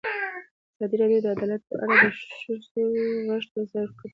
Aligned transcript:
ازادي 0.75 0.95
راډیو 1.01 1.23
د 1.23 1.27
عدالت 1.35 1.61
په 1.69 1.75
اړه 1.83 1.93
د 2.01 2.05
ښځو 2.41 2.83
غږ 3.27 3.43
ته 3.53 3.59
ځای 3.71 3.83
ورکړی. 3.85 4.09